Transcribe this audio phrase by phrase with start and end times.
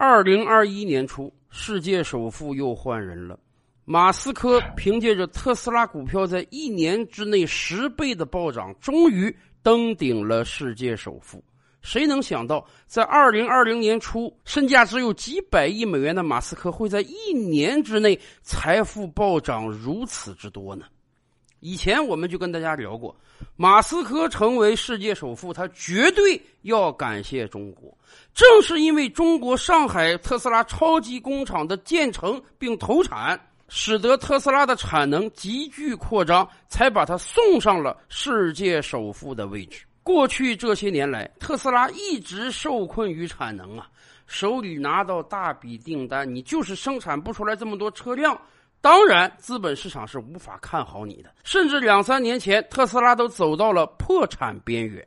[0.00, 3.36] 二零二一年初，世界首富又换人了。
[3.84, 11.42] 马斯克凭借着特斯拉股票在一年之内十倍的暴涨，终于登顶了世界首富。
[11.82, 20.86] 谁能想到，在二零二零年初，身价只有几百亿美元的马斯克，会在一年之内财富暴涨如此之多呢？
[21.60, 23.14] 以前我们就跟大家聊过，
[23.56, 27.96] 马斯克成为世界首富，他绝对要感谢中国。
[28.32, 33.38] 正是因为中国上海特斯拉超级工厂的建成并投产，
[33.68, 39.84] 使得特斯拉的产能急剧扩张，才把它送上了世界首富的位置。
[40.04, 43.88] 过去这些年来，特斯拉一直受困于产能啊，
[44.26, 48.40] 手里拿到大笔订单，你就是生产不出来这么多车辆。
[48.80, 55.04] 当然，资本市场是无法看好你的，甚至两三年前，特斯拉都走到了破产边缘。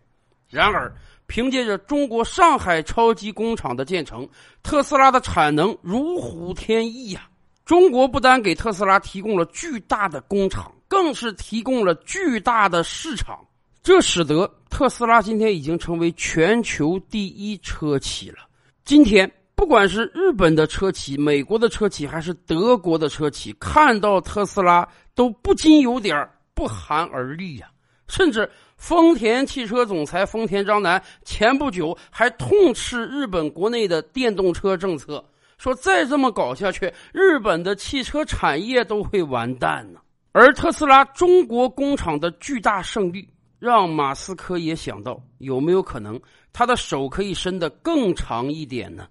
[0.50, 0.94] 然而，
[1.26, 4.28] 凭借着中国上海超级工厂的建成，
[4.62, 7.30] 特斯拉的产能如虎添翼呀！
[7.64, 13.40] 中国不单给特斯拉提供了巨大的工厂，更是提供了巨大的市场，
[13.82, 18.40] 这使得特斯拉今天已经成为全球第一车企了。
[18.84, 19.32] 今天。
[19.62, 27.70] 不管是日本的车企、美国的车企，还是德国的车企，看到特斯拉都不禁有点不寒而栗呀。
[28.08, 35.24] 甚至丰田汽车总裁丰田章男前不久还痛斥日本国内的电动车政策，
[35.60, 40.00] 说再这么搞下去，日本的汽车产业都会完蛋呢。
[40.32, 46.20] 而特斯拉中国工厂的巨大胜利，让马斯克也想到，有没有可能
[46.52, 49.08] 他的手可以伸得更长一点呢？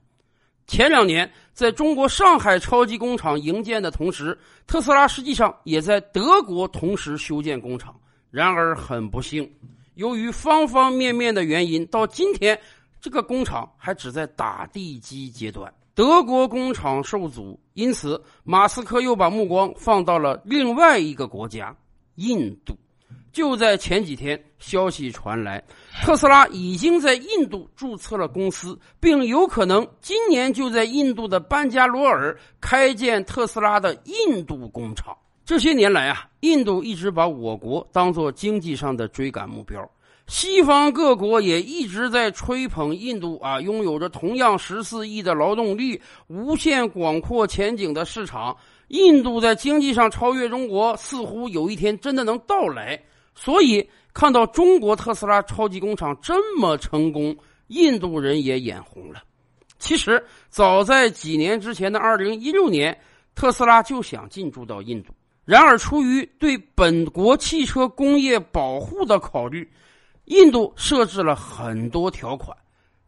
[0.70, 7.92] 前两年，在中国上海超级工厂营建的同时，特斯拉实际上也在德国同时修建工厂。
[8.30, 9.52] 然而很不幸，
[9.96, 12.56] 由于方方面面的原因，到今天
[13.00, 17.58] 这个工厂还只在打地基阶段，德国工厂受阻。
[17.74, 21.76] 因此，马斯克又把目光放到了另外一个国家——
[22.14, 22.78] 印度。
[23.32, 25.62] 就在前几天，消息传来，
[26.02, 35.16] 特斯拉已经在印度注册了公司，并有可能今年就在印度的班加罗尔开建特斯拉的印度工厂。
[35.44, 39.80] 这些年来啊，印度一直把我国当做经济上的追赶目标，
[40.26, 48.56] 西方各国也一直在吹捧印度啊，拥有着同样十四亿的劳动力、无限广阔前景的市场。
[48.88, 53.00] 印度在经济上超越中国，似乎有一天真的能到来。
[53.42, 57.34] 所以看到中国特斯拉超级工厂这么成功，
[57.68, 59.22] 印度人也眼红了。
[59.78, 63.00] 其实早在几年之前的二零一六年，
[63.34, 65.14] 特斯拉就想进驻到印度。
[65.46, 69.66] 然而出于对本国汽车工业保护的考虑，
[70.26, 72.54] 印度设置了很多条款，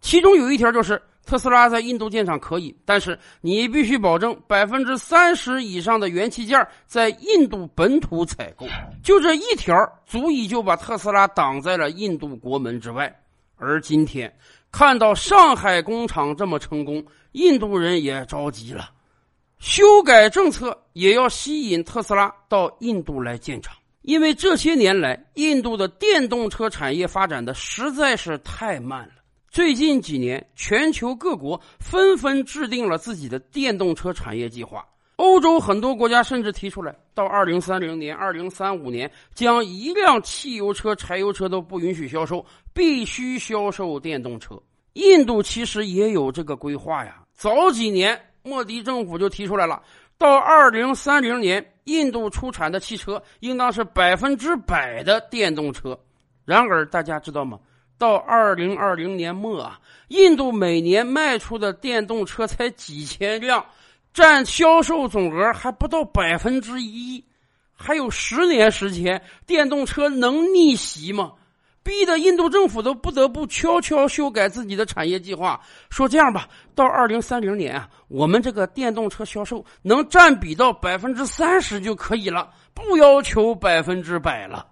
[0.00, 1.00] 其中有一条就是。
[1.24, 8.66] 特斯拉在印度建厂可以，但是你必须保证百分之三十以上的元器件在印度本土采购。
[9.02, 9.74] 就这一条，
[10.04, 13.14] 足以就把特斯拉挡在了印度国门之外。
[13.56, 14.32] 而今天
[14.72, 18.90] 看到上海工厂这么成功，印度人也着急了，
[19.60, 29.21] 修改政策也要吸引特斯拉到印度来建厂，因为这些年来印度的电动车产业发展的实在是太慢了。
[29.52, 34.82] 最近几年，全球各国纷纷制定了自己的电动车产业计划。
[35.16, 42.42] 欧洲很多国家甚至提出来，到二零三零年、二零三五年，将一辆汽油车、柴油车都不允许销售，
[42.72, 44.58] 必须销售电动车。
[44.94, 47.22] 印度其实也有这个规划呀。
[47.34, 49.82] 早几年，莫迪政府就提出来了，
[50.16, 55.98] 到二零三零年，印度出产的汽车应当是百分之百的电动车。
[56.46, 57.58] 然而，大家知道吗？
[58.02, 63.64] 到二零二零年末啊，印度每年卖出的电动车才几千辆，
[64.12, 67.24] 占销售总额还不到百分之一。
[67.72, 71.34] 还有十年时间，电动车能逆袭吗？
[71.84, 84.66] 逼得印度政府都不得不悄悄修改自己的产业计划，说这样吧，到二零三零年啊，我们这个电动车销售能占比到百分之三十就可以了，不要求百分之百了。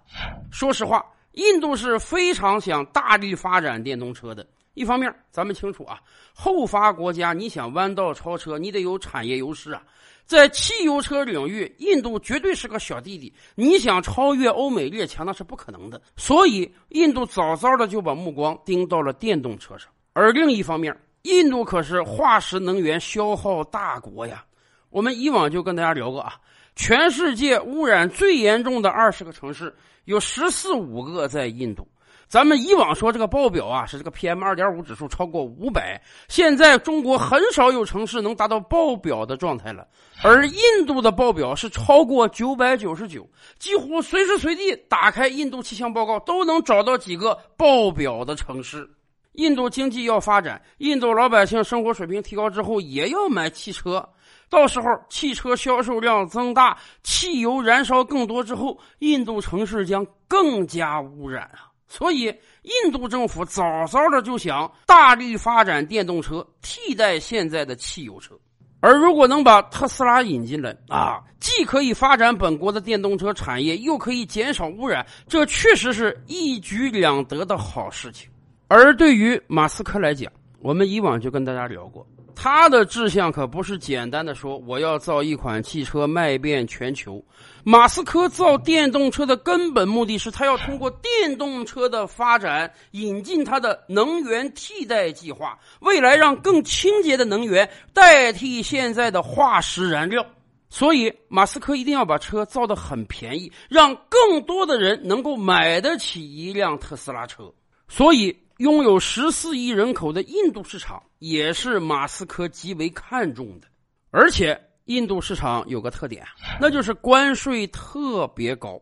[0.51, 1.01] 说实话。
[1.33, 4.45] 印度是非常想大力发展电动车的。
[4.73, 5.99] 一方面，咱们清楚啊，
[6.33, 9.83] 后发国家你想弯道超车，你得有产业优势啊。
[10.25, 16.01] 在汽油车领域，印度绝对是个小弟弟，你想超越欧美列强那是不可能的。
[16.15, 19.89] 所以，印度早早的就把目光盯到了电动车上。
[20.13, 24.45] 而另一方面，印度可是化石能源消耗大国呀。
[24.89, 26.35] 我们以往就跟大家聊过啊。
[26.81, 29.71] 全世界污染最严重的二十个城市，
[30.05, 31.87] 有十四五个在印度。
[32.27, 39.85] 咱们以往说这个报表啊是这个 PM 二点五指数超过五百，现在中国很少有城市能达到爆表的状态了。
[40.23, 43.29] 而印度的报表是超过九百九十九，
[43.59, 48.89] 几乎随时随地打开印度气象报告都能找到几个爆表的城市。
[49.33, 54.07] 印度经济要发展，印度老百姓生活水平提高之后也要买汽车，
[54.49, 61.71] 到时候汽车销售量增大，汽油燃烧更多之后，印度城市将更加污染啊。
[61.87, 62.33] 所以，
[62.63, 68.33] 印度政府早早的就想大力发展电动车，替代现在的汽油车。
[68.79, 78.30] 而如果能把特斯拉引进来啊，既可以发展本国的电动车产业，又可以减少污染，这确实是一举两得的好事情。
[78.73, 80.31] 而对于马斯克来讲，
[80.61, 82.07] 我们以往就跟大家聊过。
[82.33, 87.21] 他的志向可不是简单的说我要造一款汽车卖遍全球。
[87.65, 100.25] 马斯克造电动车的根本目的是他要通过电动车的发展引进他的能源替代计划，未来让更清洁的能源代替现在的化石燃料。
[100.69, 107.51] 所以，马斯克一定要把车造得很便宜，让更多的人能够买得起一辆特斯拉车。
[107.89, 108.33] 所以。
[108.57, 113.67] 拥有十四亿人口的印度市场也是马斯克极为看重的，
[114.11, 116.25] 而且印度市场有个特点，
[116.59, 118.81] 那就是关税特别高。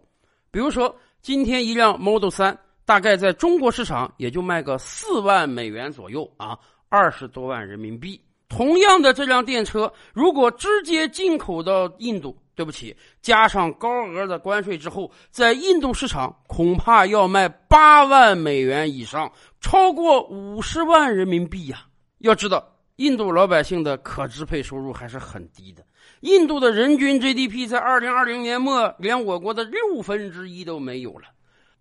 [0.52, 6.58] 比如说，今天一辆 Model 三大概在中国市场也就卖个四万美元左右啊，
[6.90, 8.20] 二十多万人民币。
[8.48, 21.86] 同样的这辆电车，如果直接进口到印度，对不起，加上高额的关税之后，在印度市场恐怕要卖八万美元以上，超过五十万人民币呀！
[22.18, 25.86] 要知道，印度老百姓的可支配收入还是很低的，
[26.20, 31.30] 印度的人均 GDP 在二零二零年末连我国的六分之一都没有了。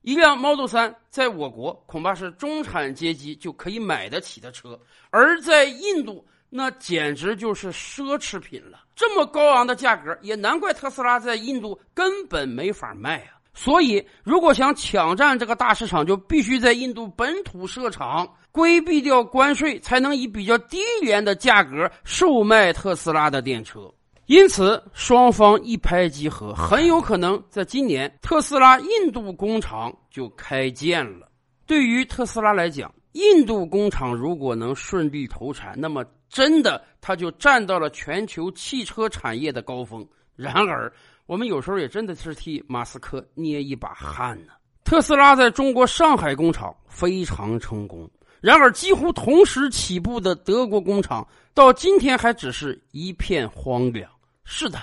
[0.03, 4.79] 一辆 Model 三在我国恐怕是中产阶级就可以买得起的车，
[5.11, 6.25] 而在印度。
[6.51, 8.79] 那简直就是奢侈品了！
[8.99, 13.39] 这么高昂的价格，也难怪特斯拉在印度根本没法卖啊！
[13.55, 23.89] 所以，如果想抢占这个大市场，就必须在印度本土设厂，规避掉关税，才能以比较低廉的价格售卖特斯拉的电车。
[24.27, 31.29] 因此，双方一拍即合，很有可能在今年特斯拉印度工厂就开建了。
[31.67, 40.07] 对于特斯拉来讲，印度工厂如果能顺利投产，那么真的他就站到了全球汽车产业的高峰。
[40.37, 40.93] 然而，
[41.27, 44.53] 我们有时候也真的是替马斯克捏一把汗呢。
[44.85, 48.11] 特斯拉在中国上海工厂非常成功，
[48.41, 54.11] 然而几乎同时起步的德国工厂到今天还只是一片荒凉。
[54.45, 54.79] 是的，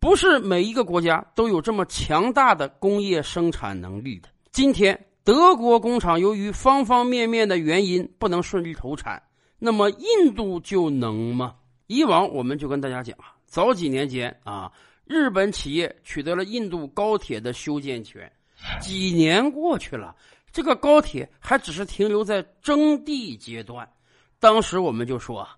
[0.00, 4.28] 不是每一个国家都有这么强大的工业生产能力的。
[4.50, 4.98] 今天。
[5.24, 9.22] 德国工厂由于方方面面的原因不能顺利投产，
[9.58, 11.54] 那么印度就能吗？
[11.88, 14.70] 以往我们就跟大家讲啊，早几年间啊，
[15.04, 18.30] 日本企业取得了印度高铁的修建权，
[18.80, 20.14] 几年过去了，
[20.52, 23.88] 这个高铁还只是停留在征地阶段。
[24.38, 25.56] 当时我们就说啊，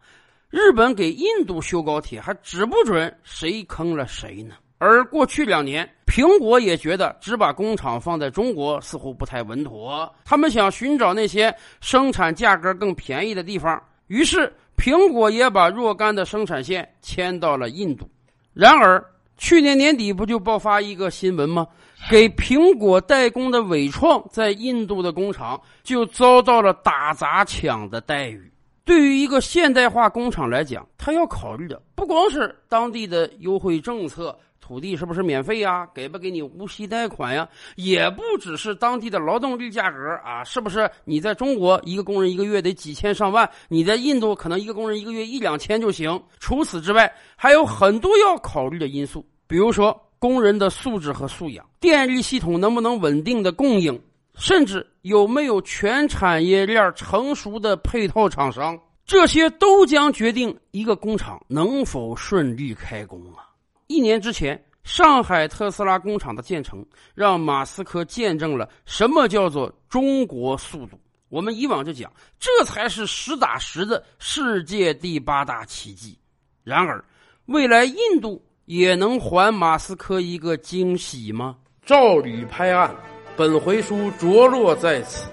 [0.48, 4.54] 日本给印度修高铁还指不准谁坑了谁呢。
[4.78, 18.10] 而过去两年，苹果也觉得只把工厂放在中国似乎不太稳妥，他们想寻找那些生产价格更便宜的地方，于是苹果也把若干的生产线迁到了印度。
[18.52, 19.04] 然而，
[19.38, 21.64] 去年年底不就爆发一个新闻吗？
[22.10, 28.50] 给苹果代工的伟创在印度的工厂就遭到了打砸抢的待遇。
[28.84, 34.36] 对于一个现代化工厂来讲，他要考虑的不光是当地的优惠政策。
[34.70, 35.84] 土地是不是免费呀？
[35.92, 37.48] 给不给你无息贷款呀？
[37.74, 40.88] 也不只是当地的劳动力价格啊，是不是？
[41.04, 46.22] 你在中国一个工人一个月得几千上万，你在印度可能一个工人一个月一两千就行。
[46.38, 54.00] 除此之外，还有很多要考虑的因素，比如说工人的素质和素养，电力系统能不能稳定的供应，
[54.36, 63.49] 甚至有没有全产业链成熟的配套厂商，这些都将决定一个工厂能否顺利开工啊。
[63.90, 70.96] 一年之前，上海特斯拉工厂的建成，让马斯克见证了什么叫做中国速度。
[71.28, 76.16] 我们以往就讲，这才是实打实的世界第八大奇迹。
[76.62, 77.04] 然而，
[77.46, 81.56] 未来印度也能还马斯克一个惊喜吗？
[81.84, 82.94] 照吕拍案，
[83.36, 85.28] 本回书着落在此。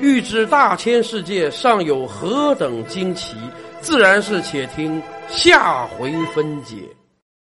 [0.00, 3.36] 欲知大千世界尚有何等惊奇，
[3.80, 6.76] 自然是且听下回分解。